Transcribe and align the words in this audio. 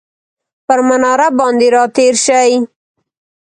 پر 0.67 0.79
مناره 0.87 1.27
باندې 1.39 1.67
راتیرشي، 1.75 2.47